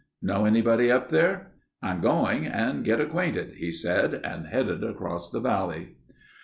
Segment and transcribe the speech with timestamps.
[0.19, 1.51] "Know anybody up there?"
[1.83, 5.93] "I'm going and get acquainted," he said and headed across the valley.